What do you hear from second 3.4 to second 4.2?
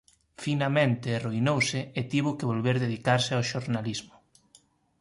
xornalismo.